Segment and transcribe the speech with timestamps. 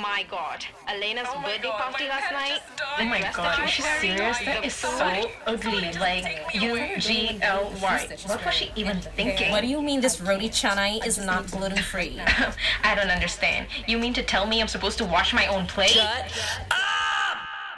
[0.00, 0.64] my god.
[0.88, 2.60] Elena's Oh my birthday God, party last night.
[2.76, 4.18] the Oh my rest god, of is she you serious?
[4.20, 4.44] nice.
[4.44, 5.92] That The is so ugly.
[5.98, 8.08] Like, you G L Y.
[8.26, 9.50] What was she even thinking?
[9.50, 12.20] What do you mean this roti canai is not gluten free?
[12.84, 13.66] I don't understand.
[13.86, 15.98] You mean to tell me I'm supposed to wash my own plate?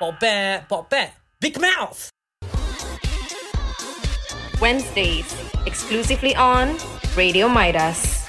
[0.00, 1.14] Bop bet, bop bet.
[1.40, 2.10] Big mouth.
[4.60, 5.34] Wednesdays,
[5.66, 6.76] exclusively on
[7.16, 8.25] Radio Midas.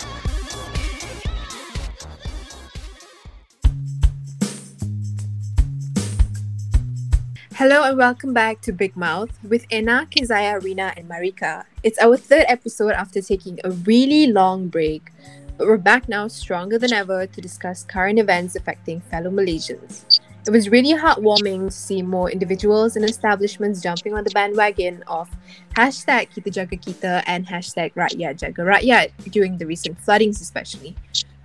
[7.57, 11.63] Hello and welcome back to Big Mouth with Ena, Keziah, Rina, and Marika.
[11.81, 15.11] It's our third episode after taking a really long break,
[15.57, 20.19] but we're back now stronger than ever to discuss current events affecting fellow Malaysians.
[20.45, 25.27] It was really heartwarming to see more individuals and establishments jumping on the bandwagon of
[25.75, 30.95] hashtag Kita Jaga Kita and hashtag Rakyat Jaga Rakyat during the recent floodings especially.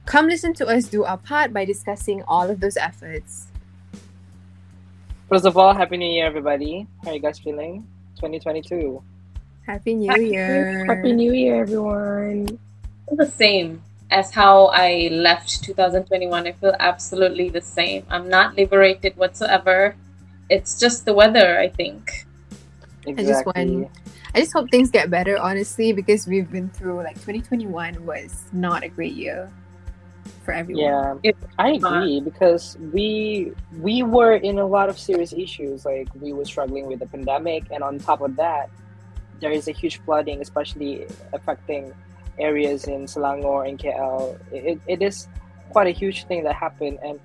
[0.05, 3.47] Come listen to us do our part by discussing all of those efforts.
[5.33, 6.87] First of all, Happy New Year, everybody.
[7.03, 7.89] How are you guys feeling?
[8.17, 9.03] 2022.
[9.67, 10.85] Happy New Year!
[10.85, 12.59] Happy New Year, everyone.
[13.11, 16.47] the same as how I left 2021.
[16.47, 18.05] I feel absolutely the same.
[18.11, 19.97] I'm not liberated whatsoever.
[20.51, 22.27] It's just the weather, I think.
[23.07, 23.25] Exactly.
[23.25, 23.91] just want-
[24.35, 28.85] I just hope things get better, honestly, because we've been through like 2021 was not
[28.85, 29.51] a great year
[30.45, 30.83] for everyone.
[30.83, 35.85] Yeah, It- I agree because we we were in a lot of serious issues.
[35.85, 38.71] Like we were struggling with the pandemic, and on top of that,
[39.41, 41.93] there is a huge flooding, especially affecting
[42.39, 44.39] areas in Selangor and KL.
[44.53, 45.29] It, it is
[45.71, 47.21] quite a huge thing that happened, and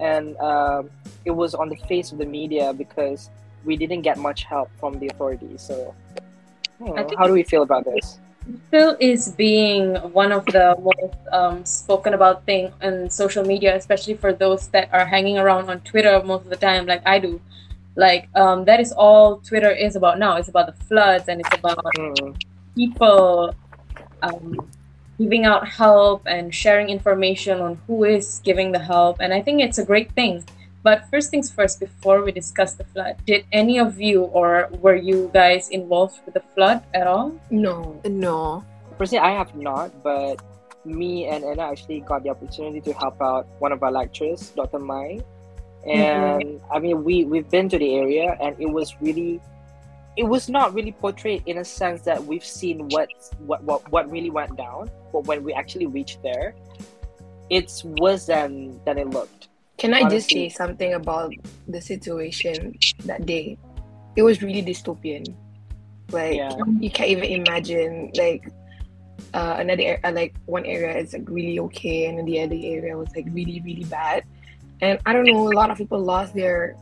[0.00, 0.90] and um,
[1.24, 3.30] it was on the face of the media because
[3.64, 5.62] we didn't get much help from the authorities.
[5.62, 5.94] So,
[6.80, 8.18] you know, how do we feel about this?
[8.70, 14.14] Phil is being one of the most um, spoken about thing in social media, especially
[14.14, 17.40] for those that are hanging around on Twitter most of the time, like I do.
[17.96, 20.36] Like um, that is all Twitter is about now.
[20.36, 22.36] It's about the floods and it's about Mm,
[22.76, 23.54] people
[24.22, 24.68] um,
[25.18, 29.18] giving out help and sharing information on who is giving the help.
[29.20, 30.44] And I think it's a great thing.
[30.84, 34.94] But first things first, before we discuss the flood, did any of you or were
[34.94, 37.32] you guys involved with the flood at all?
[37.50, 37.98] No.
[38.04, 38.62] No.
[38.98, 40.44] Personally, I have not, but
[40.84, 44.78] me and Anna actually got the opportunity to help out one of our lecturers, Dr.
[44.78, 45.24] Mai.
[45.88, 45.88] Mm-hmm.
[45.88, 49.40] And I mean, we we've been to the area, and it was really,
[50.16, 53.08] it was not really portrayed in a sense that we've seen what
[53.38, 54.90] what what, what really went down.
[55.12, 56.54] But when we actually reached there,
[57.48, 59.48] it's worse than than it looked.
[59.84, 61.34] Can I just say something about
[61.68, 62.72] the situation
[63.04, 63.58] that day?
[64.16, 65.28] It was really dystopian.
[66.10, 66.56] Like Yeah.
[66.80, 68.48] you can't even imagine like
[69.34, 72.56] uh, another ar- uh, like one area is like really okay and then the other
[72.56, 74.24] area was like really really bad.
[74.80, 76.76] And I don't know, a lot of people lost their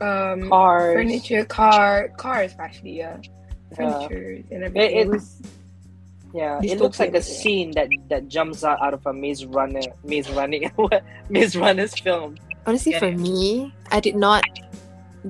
[0.00, 3.76] um Cars, furniture, car, cars actually, yeah, Yeah.
[3.76, 4.96] furniture and everything.
[4.96, 5.42] it- It, was
[6.36, 9.80] Yeah, it looks like a scene that that jumps out, out of a Maze Runner,
[10.04, 10.68] Maze Running,
[11.32, 12.36] Maze Runner's film.
[12.68, 13.00] Honestly, Yeah.
[13.00, 14.44] for me, I did not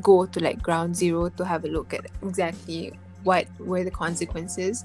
[0.03, 2.91] go to like ground zero to have a look at exactly
[3.23, 4.85] what were the consequences,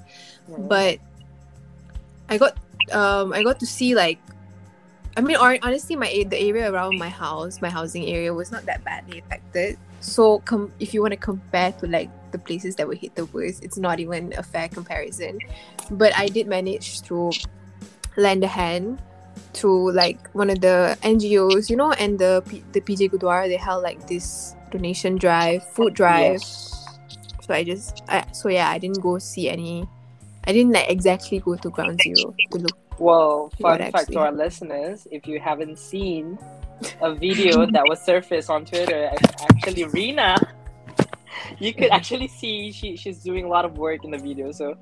[0.70, 1.02] but
[2.30, 2.54] I got
[2.94, 4.18] um I got to see like
[5.16, 8.64] I mean or, honestly my the area around my house my housing area was not
[8.66, 12.86] that badly affected so com- if you want to compare to like the places that
[12.86, 15.38] were hit the worst it's not even a fair comparison
[15.90, 17.30] but I did manage to
[18.16, 19.00] lend a hand
[19.54, 23.56] to like one of the NGOs you know and the P- the PJ Gurdwara they
[23.56, 26.98] held like this donation drive food drive Yes.
[27.42, 29.86] so I just I, so yeah I didn't go see any
[30.44, 34.20] I didn't like exactly go to ground zero to look Well, fun fact actually to
[34.20, 36.38] our listeners: if you haven't seen
[37.00, 40.36] a video that was surfaced on Twitter, it's actually Rina.
[41.58, 44.52] You could actually see she she's doing a lot of work in the video.
[44.52, 44.76] So,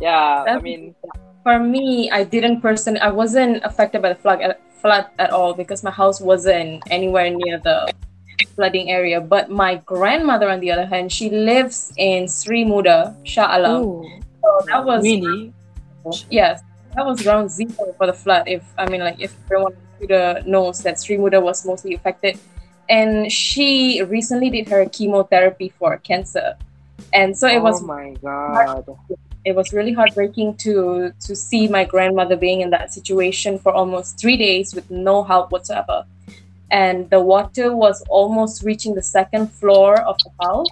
[0.00, 0.94] yeah, I mean,
[1.42, 5.54] For me, I didn't personally, I wasn't affected by the flood at, flood at all
[5.54, 7.92] because my house wasn't anywhere near the
[8.54, 9.20] flooding area.
[9.20, 13.82] But my grandmother, on the other hand, she lives in Sri Muda, Shah Alam.
[13.84, 14.04] oh,
[14.40, 15.52] So that was really,
[16.28, 16.60] yes,
[16.94, 18.44] that was ground zero for the flood.
[18.46, 22.38] If I mean, like if everyone Muda uh, knows that Sri Muda was mostly affected,
[22.90, 26.56] and she recently did her chemotherapy for cancer,
[27.14, 28.84] and so it oh was my god,
[29.44, 34.18] it was really heartbreaking to to see my grandmother being in that situation for almost
[34.20, 36.04] three days with no help whatsoever,
[36.70, 40.68] and the water was almost reaching the second floor of the house,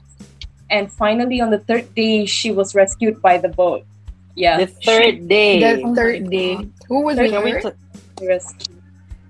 [0.69, 3.87] and finally on the third day she was rescued by the boat.
[4.35, 5.59] Yeah, the third day.
[5.61, 6.59] the oh third day.
[6.89, 7.73] Who was Third with we her?
[8.23, 8.78] rescued.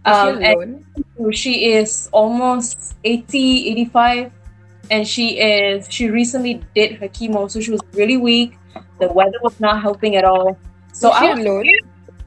[0.08, 1.32] She Um, alone?
[1.32, 4.31] she is almost 80, 85,
[4.90, 8.56] and she is she recently did her chemo, so she was really weak.
[9.00, 10.56] The weather was not helping at all.
[10.93, 11.66] So Was she I was alone?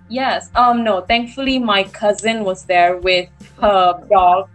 [0.10, 0.50] Yes.
[0.56, 0.84] Um.
[0.84, 1.02] No.
[1.02, 3.30] Thankfully, my cousin was there with
[3.62, 4.50] her dog.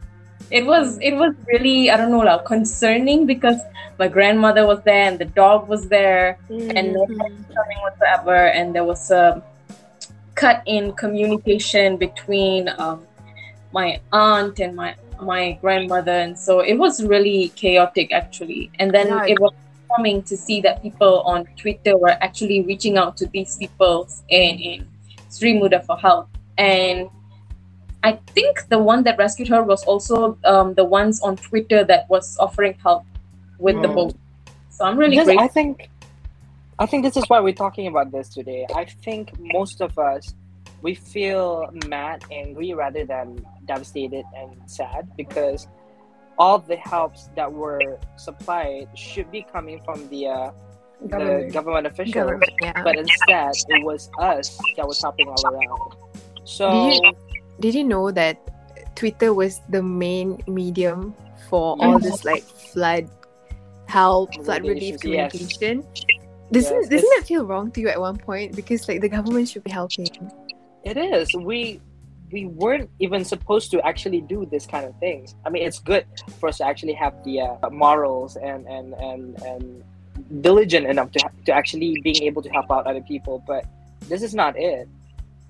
[0.50, 0.98] It was.
[1.00, 1.90] It was really.
[1.90, 2.20] I don't know.
[2.20, 3.56] Like, concerning because
[3.98, 8.36] my grandmother was there and the dog was there and no one coming whatsoever.
[8.52, 9.42] And there was a
[10.34, 13.05] cut in communication between um,
[13.78, 14.90] my aunt and my
[15.32, 18.62] my grandmother, and so it was really chaotic actually.
[18.80, 19.32] And then Yeah.
[19.32, 19.52] it was
[19.94, 23.94] coming to see that people on Twitter were actually reaching out to these people
[24.28, 24.78] in, in
[25.34, 26.26] Sri Muda for help.
[26.58, 26.98] And
[28.08, 30.16] I think the one that rescued her was also
[30.52, 33.04] um, the ones on Twitter that was offering help
[33.66, 33.94] with the Mm.
[33.98, 34.14] boat.
[34.76, 35.44] So I'm really This- grateful.
[35.44, 35.74] I think,
[36.78, 38.62] I think this is why we're talking about this today.
[38.82, 39.24] I think
[39.58, 40.22] most of us
[40.86, 43.26] we feel mad, angry rather than
[43.66, 45.66] devastated and sad because
[46.38, 50.50] all the helps that were supplied should be coming from the uh,
[51.02, 51.52] the Government.
[51.52, 52.82] government officials, Government, yeah.
[52.86, 54.46] but instead it was us
[54.76, 55.90] that was helping all around.
[56.44, 57.16] So Did you-
[57.64, 58.36] Did you know that
[58.94, 61.00] Twitter was the main medium
[61.48, 63.10] for all this like flood
[63.96, 65.58] help, flood relief Communications, yes.
[65.58, 65.76] communication?
[66.54, 68.54] Doesn't Yes, doesn't that feel wrong to you at one point?
[68.54, 70.06] Because like the government should be helping.
[70.86, 71.34] It is.
[71.34, 71.80] We
[72.30, 75.34] we weren't even supposed to actually do this kind of things.
[75.44, 76.06] I mean, it's good
[76.38, 79.84] for us to actually have the uh, morals and and and and
[80.42, 83.42] diligent enough to to actually being able to help out other people.
[83.44, 83.66] But
[84.08, 84.88] this is not it.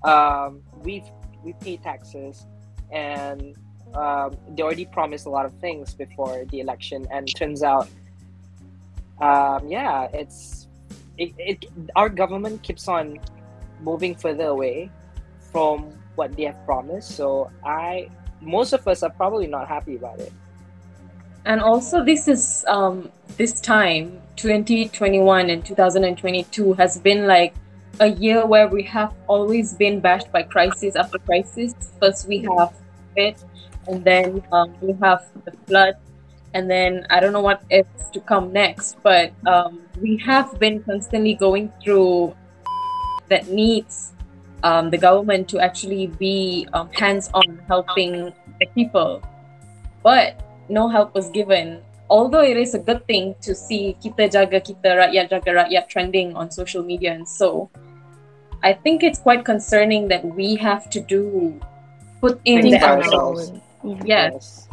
[0.04, 1.04] Um, we
[1.44, 2.46] we pay taxes,
[2.90, 3.54] and
[3.92, 7.90] um, they already promised a lot of things before the election, and turns out,
[9.20, 10.66] um, yeah, it's
[11.18, 13.20] it, it our government keeps on
[13.84, 14.90] moving further away
[15.56, 17.16] from what they have promised.
[17.16, 18.10] So I,
[18.42, 20.30] most of us are probably not happy about it.
[21.46, 27.54] And also, this is um, this time, 2021 and 2022 has been like
[28.00, 31.72] a year where we have always been bashed by crisis after crisis.
[32.02, 32.74] First, we have
[33.16, 33.42] it,
[33.86, 35.94] and then um, we have the flood,
[36.52, 40.82] and then I don't know what is to come next, but um, we have been
[40.82, 42.36] constantly going through
[43.30, 44.12] that needs
[44.62, 49.22] um, the government to actually be um, hands on helping the people.
[50.02, 51.82] But no help was given.
[52.08, 56.36] Although it is a good thing to see kita jaga kita rakyat jaga rakyat trending
[56.36, 57.68] on social media and so,
[58.62, 61.58] I think it's quite concerning that we have to do
[62.20, 63.52] put in the ourselves.
[64.04, 64.68] yes,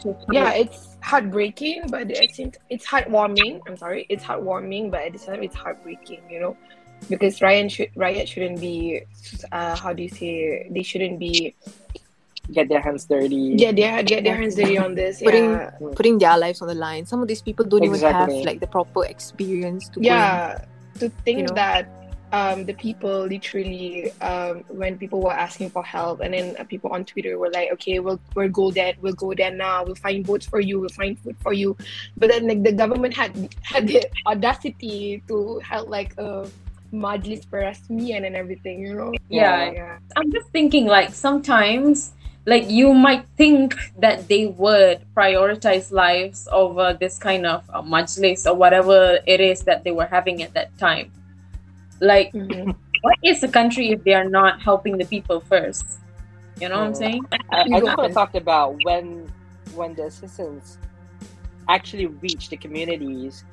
[0.00, 3.60] to yeah, it's heartbreaking, but at the same it's heartwarming.
[3.66, 6.22] I'm sorry, it's heartwarming, but at the same time, it's heartbreaking.
[6.30, 6.56] You know,
[7.08, 9.02] because Ryan should Riot shouldn't be.
[9.52, 10.66] Uh, how do you say?
[10.70, 11.54] They shouldn't be.
[12.50, 13.56] Get their hands dirty.
[13.56, 15.20] Get their get their hands dirty on this.
[15.20, 17.04] Putting- yeah, Putting their lives on the line.
[17.04, 20.64] Some of these people don't even have like the proper experience to go and- yeah.
[21.00, 21.54] To think you know.
[21.54, 21.88] that.
[22.30, 26.90] Um, the people literally um, when people were asking for help and then uh, people
[26.92, 30.26] on twitter were like okay we'll, we'll go there we'll go there now we'll find
[30.26, 31.74] boats for you we'll find food for you
[32.18, 36.46] but then like the government had had the audacity to have like a
[36.92, 39.70] majlis perasmian and everything you know Yeah.
[39.72, 42.12] yeah I'm just thinking like sometimes
[42.46, 48.46] like you might think that they would prioritize lives over this kind of uh, majlis
[48.46, 51.12] or whatever it is that they were having at that time.
[52.00, 52.72] Like, Mhm.
[53.02, 55.84] what is a country if they are not helping the people first?
[56.60, 57.26] You know what I'm saying?
[57.32, 59.28] I, I You just go want to talk about when
[59.76, 60.78] when the assistance
[61.68, 63.44] actually reach the communities.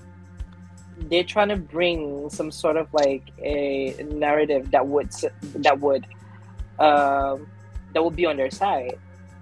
[0.98, 5.12] They're trying to bring some sort of like a narrative that would
[5.56, 6.06] that would
[6.80, 7.48] um,
[7.94, 8.98] that would be on their side,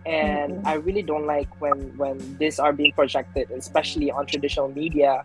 [0.05, 0.67] and Mhm.
[0.67, 5.23] I really don't like when when these are being projected, especially on traditional media.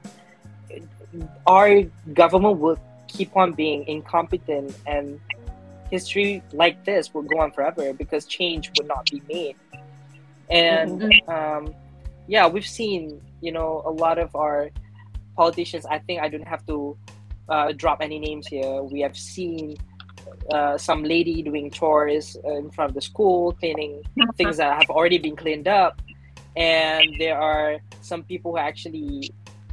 [1.47, 1.83] Our
[2.13, 5.19] government will keep on being incompetent and
[5.91, 9.57] history like this will go on forever because change would not be made.
[10.51, 11.75] And um,
[12.27, 14.71] yeah, we've seen you know a lot of our
[15.43, 15.87] politicians.
[15.87, 16.99] I think I don't have to
[17.49, 18.83] uh, drop any names here.
[18.83, 19.79] We have seen
[20.51, 24.03] uh, some lady doing chores in front of the school, cleaning
[24.39, 25.95] things that have already been cleaned up,
[26.57, 29.31] and there are some people who are actually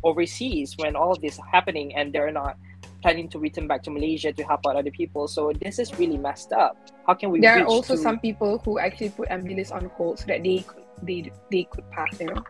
[0.10, 2.56] overseas when all of this is happening, and they're not
[3.02, 5.28] planning to return back to Malaysia to help out other people.
[5.28, 6.78] So this is really messed up.
[7.08, 7.42] How can we?
[7.42, 10.60] there are also to- some people who actually put ambulance on hold so that they
[10.70, 11.20] could they
[11.52, 12.42] they could pass you know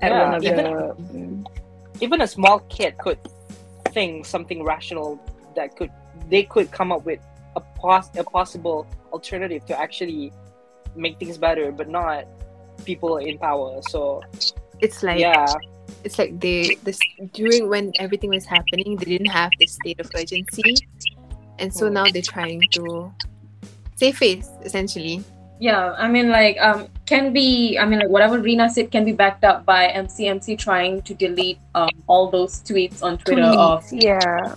[0.00, 0.56] at Yeah, one of even-
[1.44, 1.67] the
[2.00, 3.18] even a small kid could
[3.92, 5.18] think something rational
[5.56, 5.90] that could
[6.28, 7.20] they could come up with
[7.56, 10.32] a pos- a possible alternative to actually
[10.94, 12.26] make things better, but not
[12.84, 13.80] people in power.
[13.82, 14.22] So
[14.80, 15.56] It's like yeah,
[16.04, 16.98] it's like they this
[17.32, 20.76] during when everything was happening, they didn't have this state of urgency,
[21.58, 21.94] and so Hmm.
[21.94, 23.12] now they're trying to
[23.96, 25.24] save face essentially.
[25.60, 29.12] Yeah, I mean, like, um, can be, I mean, like, whatever Rina said can be
[29.12, 34.54] backed up by MCMC trying to delete um, all those tweets on Twitter of yeah.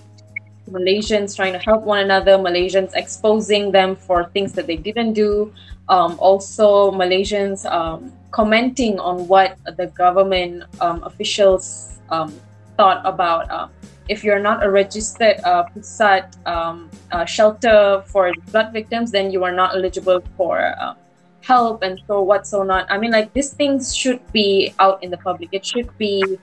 [0.69, 5.53] Malaysians trying to help one another, Malaysians exposing them for things that they didn't do.
[5.87, 12.35] Um, also, Malaysians um, commenting on what the government um, officials um,
[12.75, 13.71] thought about um,
[14.09, 19.43] if you're not a registered uh, pusat um, uh, shelter for blood victims, then you
[19.45, 20.97] are not eligible for um,
[21.41, 22.85] help and so what so not.
[22.89, 25.49] I mean, like these things should be out in the public.
[25.51, 26.37] It should be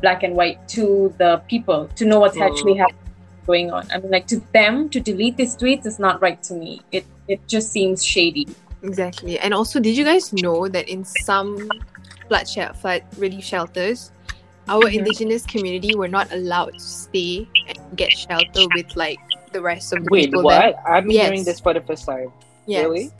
[0.00, 2.46] black and white to the people to know what's Mm.
[2.50, 2.98] actually happening
[3.46, 3.88] going on.
[3.92, 6.82] I mean, like to them to delete these tweets is not right to me.
[6.92, 8.46] It it just seems shady.
[8.82, 9.38] Exactly.
[9.38, 11.68] And also, did you guys know that in some
[12.28, 14.12] flood, shel- flood relief shelters,
[14.68, 14.98] our Mhm.
[14.98, 19.18] indigenous community were not allowed to stay and get shelter with like
[19.52, 20.60] the rest of the wait, people what?
[20.60, 20.74] there.
[20.86, 21.24] I'm Yes.
[21.26, 22.30] hearing this for the first time.
[22.66, 22.84] Yes.
[22.84, 23.10] Really?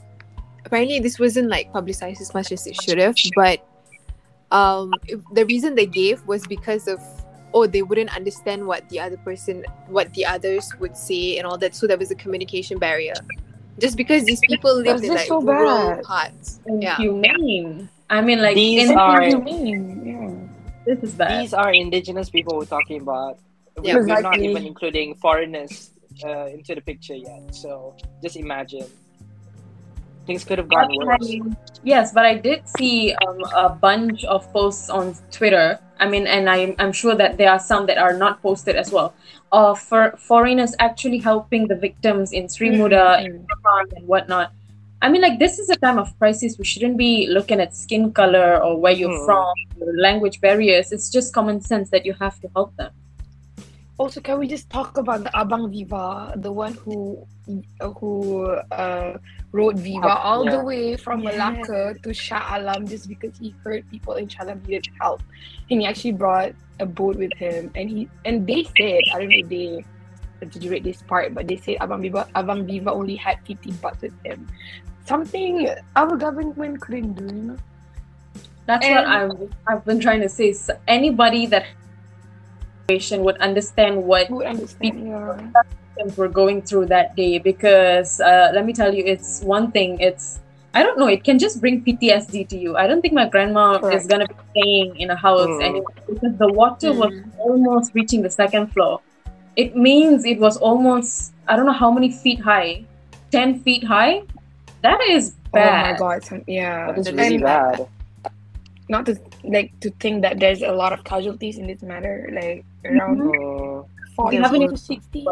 [0.65, 3.67] Apparently, this wasn't like publicized as much as it should have, but
[4.51, 7.01] um, it- the reason they gave was because of
[7.55, 11.57] oh they wouldn't understand what the other person what the others would say and all
[11.57, 13.15] that so there was a communication barrier
[13.81, 16.03] just because these people live in That's like so rural bad.
[16.05, 17.89] parts yeah Inhumane.
[18.11, 20.07] I mean, like These in- are- What do you mean?
[20.07, 20.95] Yeah.
[20.95, 21.43] this is bad.
[21.43, 23.39] These are indigenous people we're talking about.
[23.77, 23.97] We- Yeah.
[23.97, 25.91] We're not even including foreigners
[26.25, 27.55] uh, into the picture yet.
[27.55, 28.87] So just imagine.
[30.29, 31.25] Things could have gone But worse.
[31.33, 35.81] I- yes, but I did see um, a bunch of posts on Twitter.
[35.99, 38.93] I mean, and I'm, I'm sure that there are some that are not posted as
[38.93, 39.15] well.
[39.53, 44.53] Of for foreigners actually helping the victims in Sri Muda, Japan, and whatnot.
[45.01, 46.59] I mean, like this is a time of crisis.
[46.59, 49.25] We shouldn't be looking at skin color or where you're Hmm.
[49.25, 50.93] from, or language barriers.
[50.93, 52.91] It's just common sense that you have to help them.
[53.99, 57.27] Also, can we just talk about the Abang Viva, the one who
[57.99, 59.19] who uh,
[59.51, 60.55] rode Viva Help, all yeah.
[60.55, 61.35] the way from Yeah.
[61.35, 65.19] Malacca to Shah Alam just because he heard people in Shah Alam needed help,
[65.67, 67.75] and he actually brought a boat with him.
[67.75, 69.83] And he and they said, I don't know if they
[70.43, 74.15] exaggerate this part, but they said Abang Viva Abang Viva only had fifty bucks with
[74.23, 74.47] him,
[75.11, 75.67] something
[75.99, 77.27] our government couldn't do.
[77.27, 77.59] You know?
[78.67, 79.35] That's what I've
[79.67, 80.53] I've been trying to say.
[80.53, 81.67] So anybody that
[82.99, 85.07] would understand what Who would understand?
[85.09, 85.37] Yeah.
[85.37, 90.01] symptoms we're going through that day because uh, let me tell you it's one thing
[90.01, 90.41] it's
[90.73, 93.75] i don't know it can just bring ptsd to you i don't think my grandma
[93.97, 95.63] is going to be staying in a house Mm.
[95.69, 97.39] anymore because the water was Mm.
[97.39, 99.01] almost reaching the second floor
[99.57, 102.85] it means it was almost i don't know how many feet high
[103.33, 104.23] 10 feet high
[104.81, 106.45] that is bad Oh my god!
[106.47, 106.87] Yeah.
[106.93, 107.87] That is really bad.
[108.89, 109.15] not to
[109.45, 113.83] like to think that there's a lot of casualties in this matter, like around Uh,
[114.17, 115.27] forty We haven't to even sixty.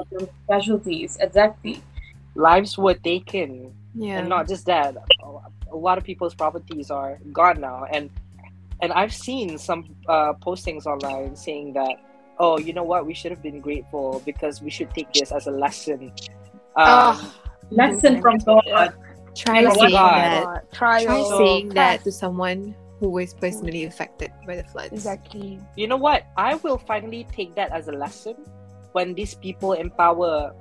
[0.49, 1.83] Casualties exactly
[2.35, 3.73] lives were taken.
[3.95, 4.95] yeah And not just that,
[5.73, 7.85] a lot of people's properties are gone now.
[7.91, 8.11] And
[8.83, 11.97] and I've seen some uh, postings online saying that,
[12.39, 15.47] oh, you know what, we should have been grateful because we should take this as
[15.47, 16.13] a lesson.
[16.77, 17.35] Um, Ah.
[17.71, 18.93] lesson from god
[19.35, 20.21] try Oh my saying God.
[20.21, 21.05] that Trial.
[21.05, 25.61] try So- saying that to someone who was personally affected by the floods Exactly.
[25.77, 26.25] you know what?
[26.37, 28.37] I will finally take that as a lesson
[28.93, 30.53] when these people in power,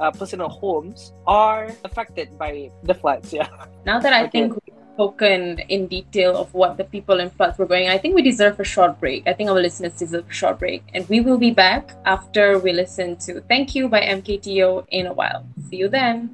[0.00, 3.32] uh, personal homes, are affected by the floods.
[3.32, 3.46] Yeah.
[3.86, 4.30] Now that I Okay.
[4.30, 8.14] think we've spoken in detail of what the people in floods were going, I think
[8.14, 9.22] we deserve a short break.
[9.26, 10.82] I think our listeners deserve a short break.
[10.94, 15.12] And we will be back after we listen to Thank You by MKTO in a
[15.12, 15.46] while.
[15.70, 16.30] See you then.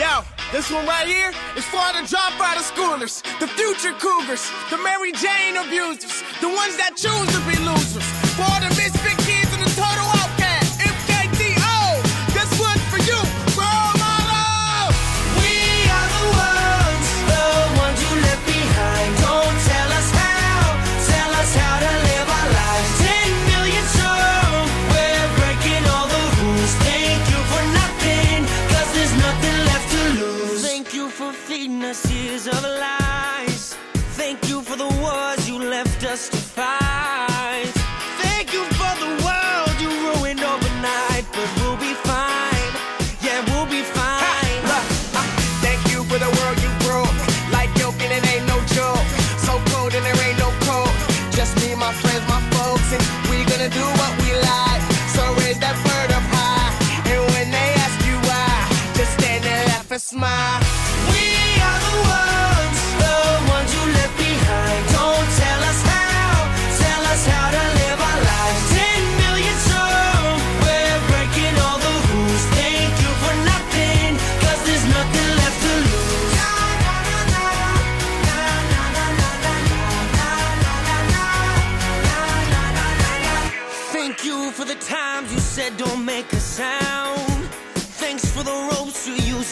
[0.00, 1.28] Yo, this one right here
[1.60, 6.80] is for the dropout of schoolers, the future cougars, the Mary Jane abusers, the ones
[6.80, 8.08] that choose to be losers.
[8.32, 8.99] For the misfit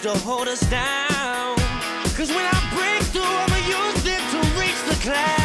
[0.04, 1.56] used to hold us down.
[2.16, 5.37] Cause when I break through, I'ma use it to reach the clouds.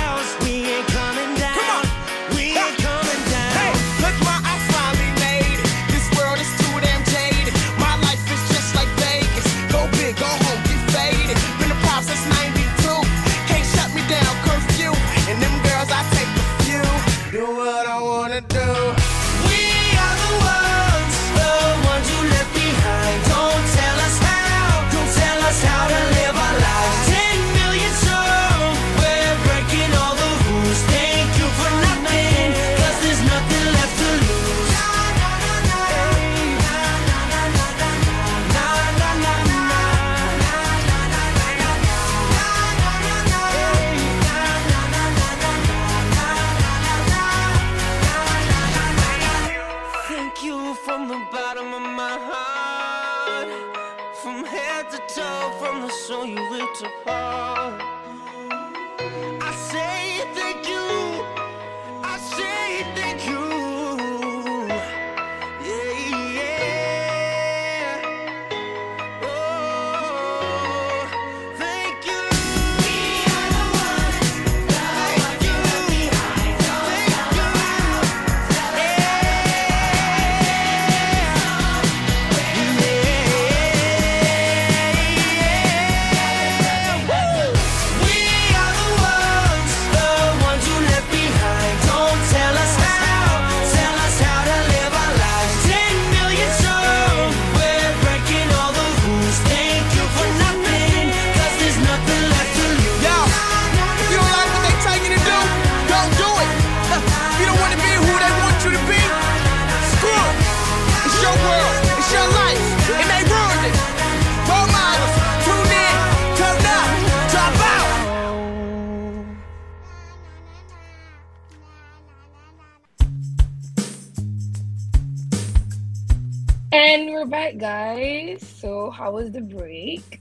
[127.23, 128.45] We're back, guys.
[128.45, 130.19] So, how was the break?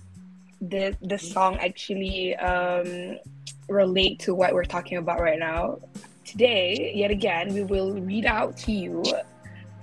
[0.68, 3.18] Did the song actually um,
[3.68, 5.80] relate to what we're talking about right now?
[6.24, 9.02] Today, yet again, we will read out to you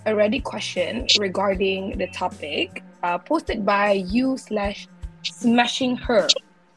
[0.06, 4.88] a Reddit question regarding the topic uh, posted by you slash
[5.24, 6.30] smashing her.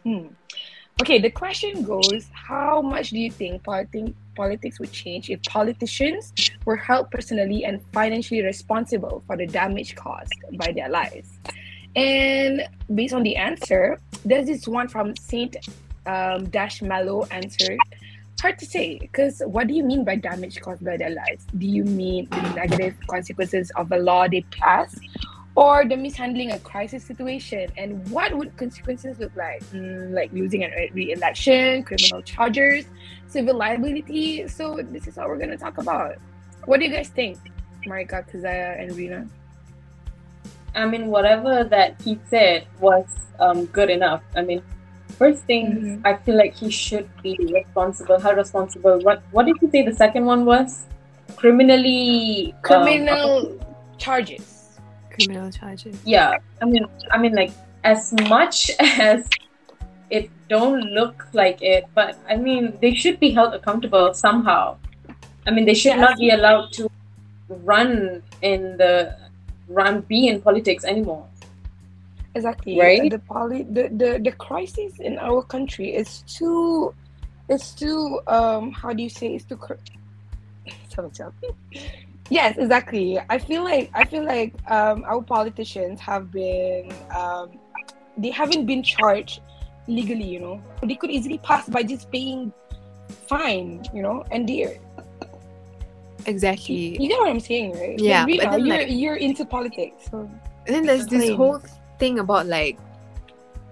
[0.03, 0.27] Hmm.
[1.01, 6.33] Okay, the question goes: How much do you think politi- politics would change if politicians
[6.65, 11.39] were held personally and financially responsible for the damage caused by their lives?
[11.97, 12.63] And
[12.95, 15.57] based on the answer, there's this one from Saint
[16.07, 17.79] um, Dash Mallow answered.
[18.41, 21.47] Hard to say, because what do you mean by damage caused by their lives?
[21.59, 24.99] Do you mean the negative consequences of a law they pass,
[25.55, 27.71] or the mishandling a crisis situation?
[27.77, 29.63] And what would consequences look like?
[29.73, 32.87] Mm, like losing an re-election, criminal charges,
[33.29, 34.49] civil liability.
[34.49, 36.17] So this is what we're gonna talk about.
[36.65, 37.39] What do you guys think,
[37.87, 39.27] Marika, Keziah, and Rina?
[40.75, 43.05] I mean, whatever that he said was
[43.41, 44.23] um, good enough.
[44.35, 44.63] I mean,
[45.19, 48.19] first thing, I feel like he should be responsible.
[48.21, 48.99] How responsible?
[49.01, 49.85] What What did you say?
[49.85, 50.87] The second one was
[51.37, 52.55] criminally.
[52.55, 53.59] um, Criminal
[53.99, 54.52] charges.
[55.15, 56.01] Criminal charges.
[56.05, 57.53] yeah i mean i mean like
[57.85, 59.29] as much as
[60.11, 64.77] it don't look like it but i mean they should be held accountable somehow
[65.47, 66.91] i mean they should not be allowed to
[67.49, 69.17] run in the
[69.69, 71.27] run be in politics anymore
[72.35, 72.79] Exactly.
[72.79, 73.11] Right?
[73.11, 76.95] The poly the, the the crisis in our country is too
[77.49, 79.75] it's too um how do you say it's too cr-.
[82.39, 86.89] yes exactly i feel like i feel like um our politicians have been
[87.21, 87.47] um
[88.23, 89.41] they haven't been charged
[89.99, 90.57] legally you know
[90.89, 92.53] they could easily pass by just paying
[93.29, 94.79] fine you know and they
[96.25, 96.97] Exactly.
[97.03, 99.45] you get what i'm saying right Like, Yeah, Rita, but then, you're like- you're into
[99.45, 100.31] politics so
[100.67, 101.59] And then there's this whole
[101.99, 102.79] thing about like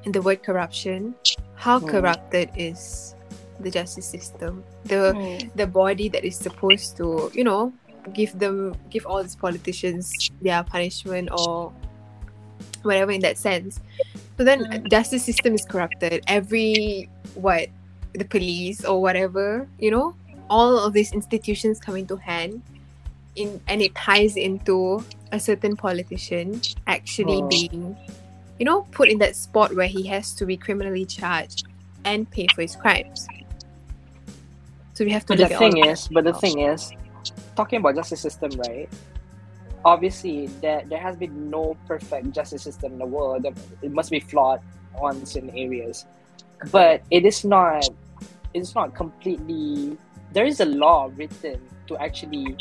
[0.05, 1.15] in the word corruption.
[1.55, 1.87] How Hmm.
[1.87, 3.15] corrupted is
[3.63, 4.65] the justice system?
[4.91, 5.39] The Mm.
[5.55, 7.71] the body that is supposed to, you know,
[8.13, 11.73] give them give all these politicians their punishment or
[12.83, 13.81] whatever in that sense.
[14.37, 14.91] So then mm.
[14.91, 16.25] justice system is corrupted.
[16.27, 17.69] Every what
[18.15, 20.15] the police or whatever, you know,
[20.49, 22.63] all of these institutions come into hand
[23.37, 27.49] in and it ties into a certain politician actually Oh.
[27.49, 27.97] being
[28.59, 31.69] you know put in that spot where he has to be criminally charged
[32.05, 33.29] and pay for his crimes
[35.01, 36.93] so we have to But the look thing is, but the thing is,
[37.57, 38.89] talking about justice system, right?
[39.85, 43.47] obviously there there has been no perfect justice system in the world.
[43.83, 44.61] It must be flawed
[44.95, 46.07] on certain areas,
[46.71, 47.89] but it is not.
[48.53, 49.97] It's not completely.
[50.33, 52.57] There is a law written to actually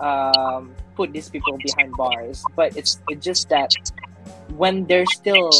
[0.00, 3.72] um, put these people behind bars, but it's it's just that
[4.56, 5.50] when they're still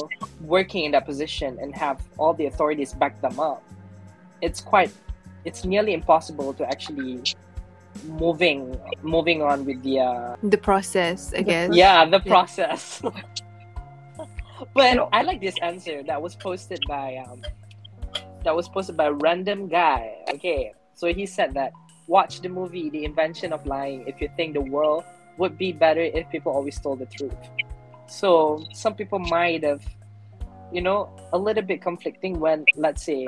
[0.41, 3.63] working in that position and have all the authorities back them up,
[4.41, 4.93] it's quite
[5.45, 7.23] it's nearly impossible to actually
[8.05, 11.75] moving moving on with the uh, The process, I guess.
[11.75, 13.03] yeah the process.
[14.75, 17.43] but I like this answer that was posted by um
[18.45, 20.15] that was posted by a random guy.
[20.35, 21.73] Okay, so he said that
[22.07, 25.05] watch the movie The Invention of Lying if you think the world
[25.39, 27.35] would be better if people always told the truth.
[28.07, 29.83] So some people might have,
[30.73, 33.27] you know, a little bit conflicting when let's say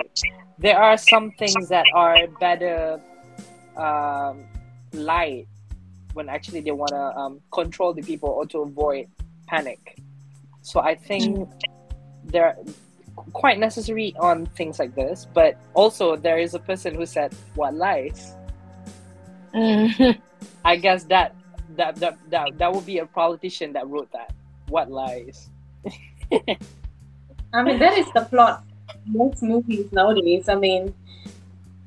[0.59, 3.00] there are some things that are better
[3.76, 4.44] um,
[4.92, 5.46] lied
[6.14, 9.09] when actually they want to um, control the people or to avoid
[9.46, 9.98] panic.
[10.62, 11.48] So I think
[12.24, 12.57] they're
[13.33, 15.27] quite necessary on things like this.
[15.33, 18.35] But also, there is a person who said, "What lies?"
[20.64, 21.35] I guess that
[21.77, 24.33] that that that, that would be a politician that wrote that.
[24.68, 25.48] What lies?
[27.53, 28.64] I mean, that is the plot.
[29.07, 30.48] Most movies nowadays.
[30.48, 30.94] I mean,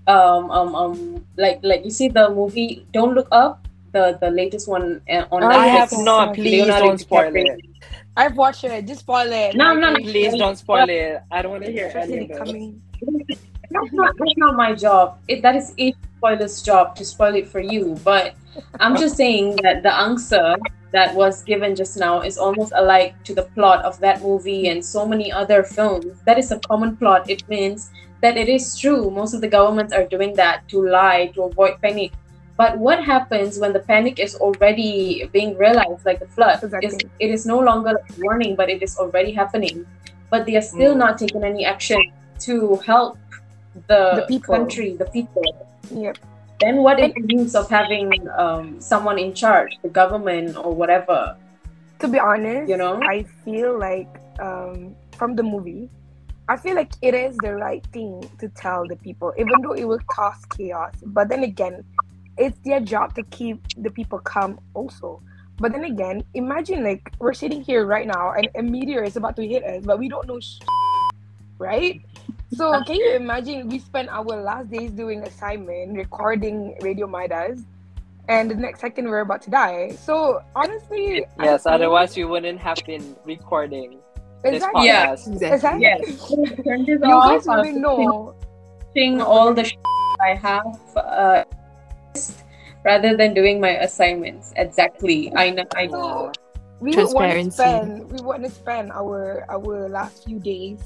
[0.07, 4.67] um, um, um, like like you see the movie Don't Look Up, the the latest
[4.67, 5.77] one uh, on I Netflix.
[5.77, 6.35] have not.
[6.35, 7.57] Please Leonardo don't spoil DiCaprio.
[7.57, 7.65] it.
[8.17, 8.87] I've watched it.
[8.87, 9.55] Just spoil it.
[9.55, 9.99] No, no, no.
[9.99, 11.21] Please don't spoil it.
[11.31, 12.37] I don't want to hear Especially any of this.
[12.39, 12.81] coming.
[13.73, 15.17] That's not, that's not my job.
[15.29, 17.97] It, that is each spoiler's job to spoil it for you.
[18.03, 18.35] But
[18.81, 20.57] I'm just saying that the answer
[20.91, 24.83] that was given just now is almost alike to the plot of that movie and
[24.83, 26.19] so many other films.
[26.25, 27.29] That is a common plot.
[27.29, 29.09] It means that it is true.
[29.09, 32.11] Most of the governments are doing that to lie, to avoid panic.
[32.57, 36.57] But what happens when the panic is already being realized, like the flood?
[36.63, 37.09] Is, Exactly.
[37.19, 39.85] it is no longer like warning, but it is already happening.
[40.29, 40.97] But they are still Mm.
[41.03, 41.99] not taking any action
[42.45, 43.17] to help
[43.87, 44.53] the, The people.
[44.55, 45.43] country, the people.
[45.89, 46.17] Yep.
[46.59, 51.35] Then what is the use of having um, someone in charge, the government or whatever?
[51.99, 53.01] To be honest, You know?
[53.01, 55.89] I feel like um, from the movie,
[56.51, 59.85] I feel like it is the right thing to tell the people, even though it
[59.85, 60.93] will cause chaos.
[61.01, 61.81] But then again,
[62.37, 65.23] it's their job to keep the people calm also.
[65.59, 69.37] But then again, imagine like we're sitting here right now and a meteor is about
[69.37, 70.59] to hit us, but we don't know, sh-
[71.57, 72.01] right?
[72.51, 77.63] So can you imagine we spent our last days doing assignment, recording Radio Midas,
[78.27, 79.95] and the next second we're about to die.
[79.95, 83.99] So honestly, I Yes, otherwise we wouldn't have been recording
[84.43, 84.85] Exactly.
[84.85, 85.13] Yeah.
[85.15, 85.41] podcast.
[85.41, 85.85] Exactly.
[85.87, 86.63] Exactly.
[86.63, 87.49] Turn this You guys off.
[87.49, 88.35] I'm wouldn't know.
[88.93, 89.77] finishing all the sh-
[90.21, 91.43] I have uh,
[92.83, 94.53] rather than doing my assignments.
[94.55, 95.31] Exactly.
[95.35, 95.65] I know.
[95.75, 96.31] I know.
[96.79, 100.81] We would want to spend we want to spend our our last few days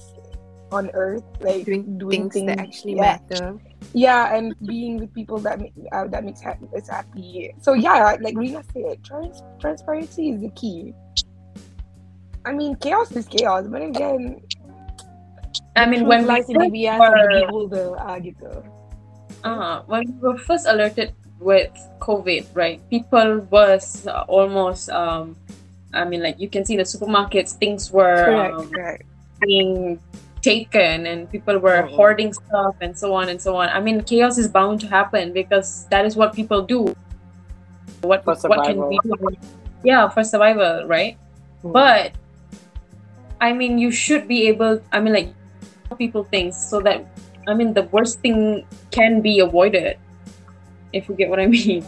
[0.71, 3.55] on Earth like Doing doing things that actually yeah, matter.
[3.93, 5.61] yeah, and being with people that
[5.93, 7.53] uh, that makes us happy.
[7.61, 10.91] So yeah, like Rina said, trans- transparency is the key.
[12.45, 14.39] I mean, chaos is chaos, but again,
[15.75, 18.17] I mean, when we lies in the first bias were- of the beholder, ah.
[19.43, 22.81] Uh, when we were first alerted with COVID, right?
[22.89, 25.35] People was uh, almost um,
[25.93, 29.03] I mean, like you can see the supermarkets, things were Correct, um, correct.
[29.41, 29.99] being
[30.41, 31.95] taken, and people were Mhm.
[31.95, 33.69] hoarding stuff, and so on and so on.
[33.69, 36.93] I mean, chaos is bound to happen because that is what people do.
[38.01, 39.13] What For what can we do?
[39.83, 41.17] Yeah, for survival, right?
[41.63, 41.71] Mhm.
[41.73, 42.11] But
[43.41, 44.81] I mean, you should be able.
[44.91, 45.33] I mean, like
[45.87, 47.05] tell people things so that
[47.47, 49.97] I mean the worst thing can be avoided.
[50.93, 51.85] If you get what I mean.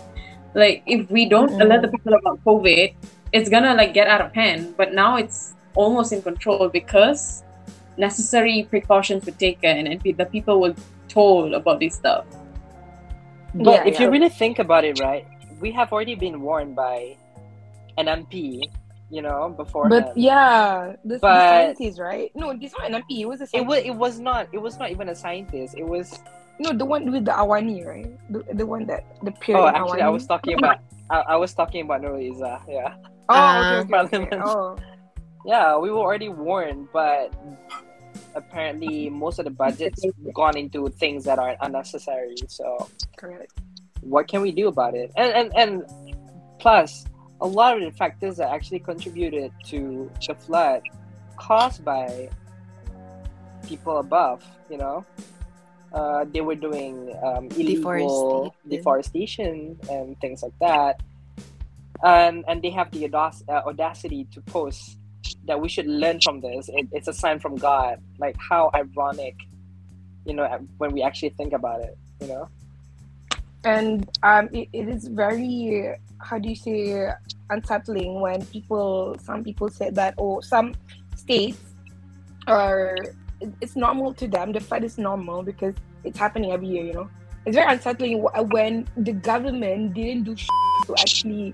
[0.54, 1.62] Like if we don't mm-hmm.
[1.62, 2.94] alert the people about COVID,
[3.32, 4.76] it's gonna like get out of hand.
[4.78, 7.44] But now it's almost in control because
[7.98, 10.76] necessary precautions were taken and the people were
[11.08, 12.26] told about this stuff.
[13.54, 15.26] But Yeah, if you really think about it, right,
[15.60, 17.18] we have already been warned by
[17.98, 18.70] an MP,
[19.10, 19.90] you know, before.
[19.90, 22.32] But yeah, the, the But- scientist, right?
[22.36, 23.22] No, this not an MP.
[23.22, 25.76] It was a it was it was not it was not even a scientist.
[25.78, 26.20] It was
[26.60, 28.10] No, the one with the Awani, right?
[28.32, 29.62] The, the one that the period.
[29.62, 32.60] oh actually I was talking about I, I was talking about Nuriza.
[32.68, 32.96] Yeah,
[33.30, 34.40] Oh, okay, okay, okay.
[34.44, 34.76] Oh,
[35.46, 37.32] yeah, we were already warned, but
[38.36, 42.36] apparently most of the budget's gone into things that are unnecessary.
[42.48, 43.54] So correct.
[44.02, 45.12] what can we do about it?
[45.16, 45.74] And and and
[46.60, 47.06] plus,
[47.42, 50.82] a lot of the factors that actually contributed to the flood
[51.38, 52.30] caused by
[53.68, 55.06] people above, you know.
[55.94, 58.70] Uh, they were doing um, illegal Deforestation.
[58.70, 61.00] deforestation and things like that.
[62.04, 64.98] and and they have the audac- uh, audacity to post
[65.46, 66.70] that we should learn from this.
[66.74, 68.00] It, it's a sign from God.
[68.20, 69.36] Like how ironic,
[70.26, 70.46] you know,
[70.78, 71.98] when we actually think about it.
[72.22, 72.50] You know.
[73.68, 77.12] And um, it, it is very how do you say
[77.50, 80.74] unsettling when people some people said that or some
[81.16, 81.60] states
[82.48, 82.96] are
[83.62, 87.10] it's normal to them the fight is normal because it's happening every year you know
[87.46, 90.36] it's very unsettling when the government didn't do
[90.86, 91.54] to actually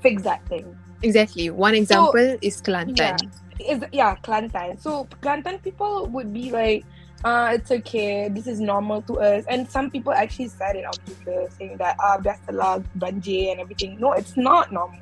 [0.00, 1.50] fix that thing Exactly.
[1.50, 2.96] One example is Kelantan.
[2.96, 3.16] yeah,
[3.60, 4.80] is yeah, Kelantan.
[4.80, 6.84] So Kelantan people would be like,
[7.24, 9.44] uh, it's okay, this is normal to us.
[9.48, 13.52] And some people actually said it on Twitter saying that ah, that's the law, banjir
[13.52, 13.98] and everything.
[13.98, 15.00] No, it's not normal.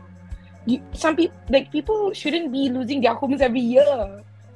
[0.66, 3.84] You, some people like people shouldn't be losing their homes every year.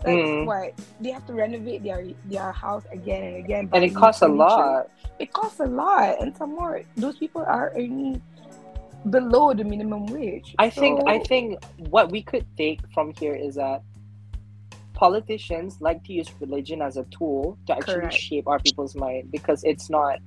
[0.04, 0.46] Like Mm.
[0.46, 0.78] what?
[1.00, 3.68] They have to renovate their their house again and again.
[3.72, 4.88] And it costs a lot.
[5.18, 6.82] It costs a lot, and some more.
[6.96, 8.22] Those people are earning
[9.10, 10.54] below the minimum wage.
[10.58, 11.58] I think I think
[11.90, 13.82] what we could take from here is that
[14.98, 18.14] politicians like to use religion as a tool to actually Correct.
[18.14, 20.18] shape our people's mind because it's not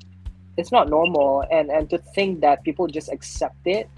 [0.57, 3.89] it's not normal and and to think that people just accept it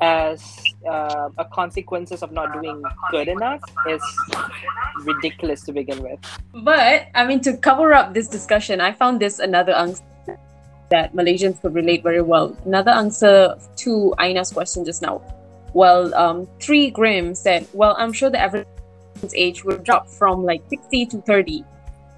[0.00, 4.02] as uh, a consequences of not doing good enough is
[5.00, 6.18] ridiculous to begin with.
[6.54, 10.02] But I mean, to cover up this discussion, I found this another answer
[10.90, 12.56] that Malaysians could relate very well.
[12.64, 15.20] Another answer to Aina's question just now.
[15.74, 18.66] Well, um, three Grimm said, "Well, I'm sure the average
[19.34, 21.64] age will drop from like 60 to 30."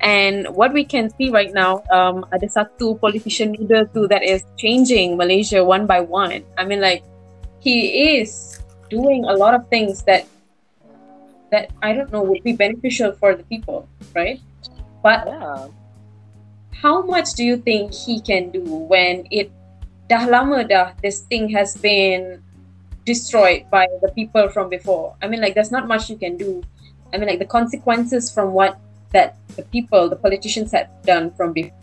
[0.03, 4.43] And what we can see right now, um, ada satu politician muda too that is
[4.59, 6.43] changing Malaysia one by one.
[6.59, 7.07] I mean, like
[7.63, 8.59] he is
[8.91, 10.27] doing a lot of things that
[11.55, 14.43] that I don't know would be beneficial for the people, right?
[15.07, 15.71] But Yeah.
[16.83, 19.55] how much do you think he can do when it
[20.11, 22.43] dah lama dah this thing has been
[23.07, 25.15] destroyed by the people from before?
[25.23, 26.67] I mean, like there's not much you can do.
[27.13, 28.79] I mean, like the consequences from what
[29.13, 31.77] that the people, the politicians had done from before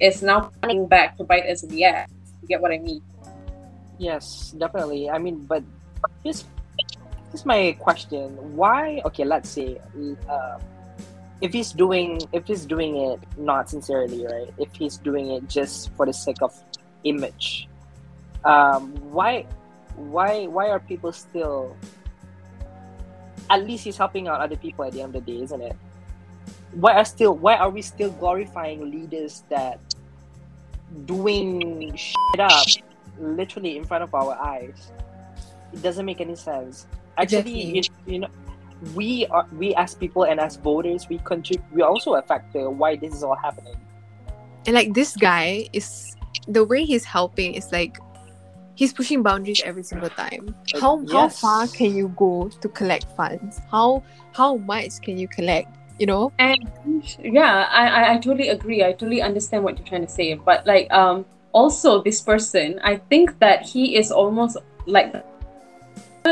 [0.00, 2.08] is now coming back to bite us in the ass.
[2.42, 3.02] You get what I mean?
[3.98, 5.10] Yes, definitely.
[5.10, 5.62] I mean, but
[6.22, 6.44] this
[7.30, 9.02] here's my question: Why?
[9.04, 9.80] Okay, let's say
[10.28, 10.58] uh,
[11.40, 14.54] if he's doing if he's doing it not sincerely, right?
[14.58, 16.54] If he's doing it just for the sake of
[17.02, 17.68] image,
[18.44, 19.46] um, why
[19.96, 21.76] why why are people still?
[23.50, 25.76] At least he's helping out other people at the end of the day, isn't it?
[26.72, 29.80] Why are still why are we still glorifying leaders that
[31.04, 32.66] doing shit up
[33.20, 34.90] literally in front of our eyes.
[35.72, 36.86] It doesn't make any sense.
[37.16, 38.28] Actually, you, you know,
[38.94, 41.64] we are we as people and as voters, we contribute.
[41.72, 43.76] We also affect why this is all happening.
[44.66, 47.98] And like this guy is the way he's helping is like
[48.78, 50.54] he's pushing boundaries every single time.
[50.80, 53.60] How how far can you go to collect funds?
[53.70, 55.68] How how much can you collect?
[55.98, 56.32] You know?
[56.38, 56.62] And
[57.18, 58.84] yeah, I, I, I totally agree.
[58.84, 60.34] I totally understand what you're trying to say.
[60.34, 65.12] But like um also this person, I think that he is almost like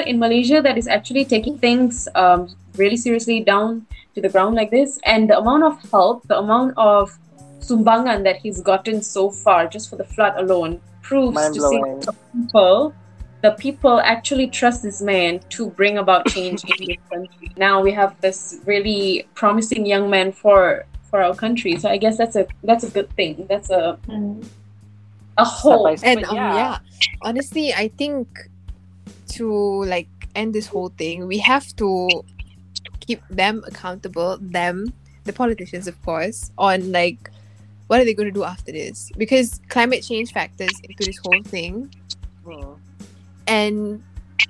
[0.07, 4.71] in Malaysia that is actually taking things um really seriously down to the ground like
[4.71, 5.01] this.
[5.05, 7.11] And the amount of help, the amount of
[7.59, 12.15] sumbangan that he's gotten so far just for the flood alone proves to see the
[12.35, 12.95] people
[13.43, 17.53] the people actually trust this man to bring about change in this country.
[17.57, 21.77] Now we have this really promising young man for for our country.
[21.77, 23.47] So I guess that's a that's a good thing.
[23.49, 23.99] That's a
[25.39, 25.85] a whole.
[25.85, 26.11] by step.
[26.11, 26.55] And But um, yeah.
[26.55, 26.79] yeah,
[27.23, 28.27] honestly, I think
[29.39, 32.09] to like end this whole thing, we have to
[33.01, 34.93] keep them accountable, them,
[35.25, 37.31] the politicians, of course, on like
[37.87, 39.11] what are they going to do after this?
[39.17, 41.95] Because climate change factors into this whole thing,
[42.45, 42.75] Hmm.
[43.47, 44.03] and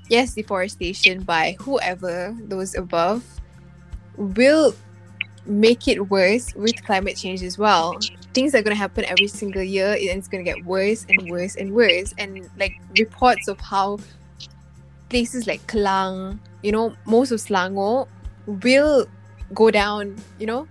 [0.09, 3.23] yes, deforestation by whoever those above
[4.17, 4.75] will
[5.47, 7.99] make it worse with climate change as well.
[8.35, 11.73] Things are gonna happen every single year, and it's gonna get worse and worse and
[11.73, 12.13] worse.
[12.19, 13.99] And like reports of how
[15.09, 18.09] places like Kelang, you know, most of Selangor
[18.47, 19.07] will
[19.55, 20.67] go down, you know,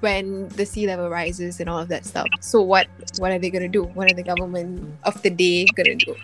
[0.00, 2.26] when the sea level rises and all of that stuff.
[2.40, 2.86] So what
[3.18, 3.84] what are they gonna do?
[3.84, 6.14] What are the government of the day gonna do?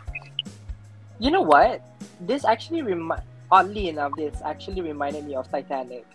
[1.19, 1.83] You know what?
[2.21, 6.07] This actually remind oddly enough, this actually reminded me of Titanic.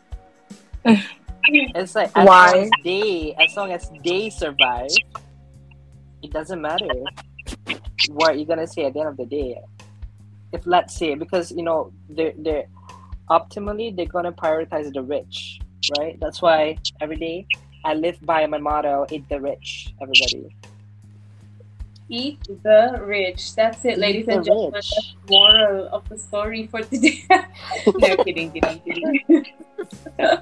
[0.85, 2.51] it's like as Why?
[2.51, 4.89] long as they as long as they survive,
[6.21, 6.87] it doesn't matter
[8.09, 9.59] what you're gonna say at the end of the day.
[10.51, 12.65] If let's say because you know they're they're
[13.29, 15.59] optimally they're gonna prioritize the rich,
[15.97, 16.17] right?
[16.19, 17.47] That's why every day
[17.83, 20.55] I live by my motto, eat the rich, everybody.
[22.09, 23.55] Eat the rich.
[23.55, 24.73] That's it, ladies and gentlemen.
[24.73, 24.91] rich.
[24.95, 27.23] That's the moral of the story for today.
[27.29, 29.45] no, kidding, kidding, kidding.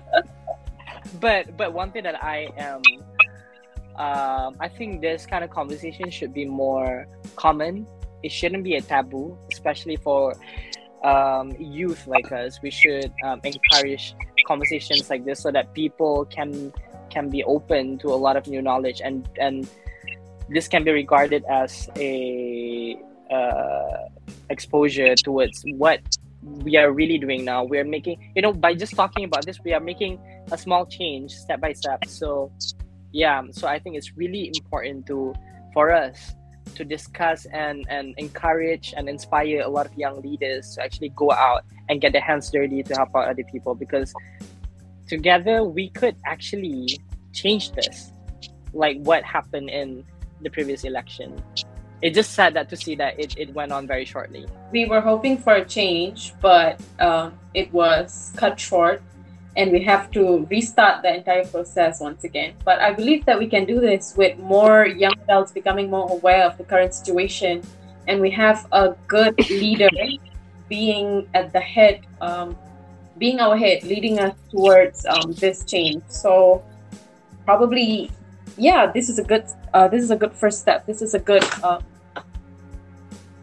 [1.20, 2.82] but but one thing that I am
[3.96, 7.88] um I think this kind of conversation should be more common.
[8.24, 10.36] It shouldn't be a taboo, especially for
[11.04, 12.62] um, youth like us.
[12.62, 16.74] We should um, encourage conversations like this so that people can
[17.10, 19.68] can be open to a lot of new knowledge and and
[20.50, 22.98] this can be regarded as a
[23.32, 24.10] uh,
[24.50, 26.02] exposure towards what
[26.44, 27.64] we are really doing now.
[27.64, 30.20] We're making, you know, by just talking about this, we are making
[30.52, 32.06] a small change step by step.
[32.06, 32.52] So,
[33.12, 35.34] yeah, so I think it's really important to
[35.74, 36.36] for us
[36.76, 41.32] to discuss and and encourage and inspire a lot of young leaders to actually go
[41.32, 44.14] out and get their hands dirty to help out other people because
[45.08, 47.00] together we could actually
[47.34, 48.12] change this
[48.74, 50.04] like what happened in
[50.42, 51.42] the previous election.
[52.02, 54.46] It's just sad that to see that it, it went on very shortly.
[54.72, 59.02] We were hoping for a change, but um, it was cut short,
[59.56, 62.54] and we have to restart the entire process once again.
[62.66, 66.46] But I believe that we can do this with more young adults becoming more aware
[66.46, 67.62] of the current situation,
[68.08, 69.90] and we have a good leader
[70.70, 72.58] being at the head, um,
[73.18, 76.04] being our head, leading us towards um, this change.
[76.08, 76.64] So
[77.46, 78.10] probably,
[78.58, 79.46] yeah, this is a good.
[79.74, 80.86] Uh, this is a good first step.
[80.86, 81.44] This is a good.
[81.62, 81.80] Uh,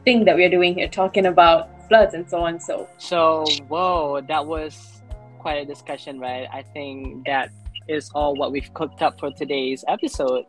[0.05, 2.61] thing that we are doing here, talking about floods and so on.
[2.61, 5.00] So so whoa that was
[5.41, 6.47] quite a discussion right?
[6.53, 7.51] I think that
[7.89, 10.45] is all what we've cooked up for today's episode.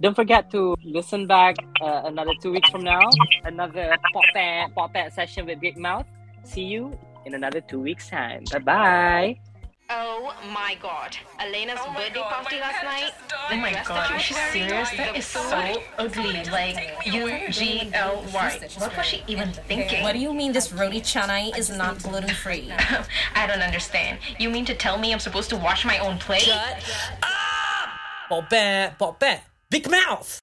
[0.00, 3.00] Don't forget to listen back uh, another two weeks from now
[3.44, 6.06] another pop pat pop pat session with big mouth.
[6.44, 6.92] See you
[7.24, 8.44] in another two weeks time.
[8.52, 9.53] Bye bye
[9.90, 11.16] Oh my god.
[11.38, 13.12] Elena's birthday party last night.
[13.50, 14.90] Oh my god, is oh she serious?
[14.92, 16.42] That is so ugly.
[16.50, 18.60] Like U G L Y.
[18.78, 20.02] What was she even thinking?
[20.02, 22.72] What do you mean this roti canai is not gluten free?
[23.34, 24.20] I don't understand.
[24.38, 26.42] You mean to tell me I'm supposed to wash my own plate?
[26.42, 26.78] Shut
[27.22, 27.88] up!
[28.30, 29.44] Pop bet, pop bet.
[29.68, 30.40] Big mouth!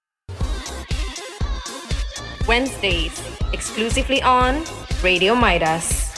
[2.47, 3.21] Wednesdays,
[3.53, 4.63] exclusively on
[5.01, 6.10] Radio Midas.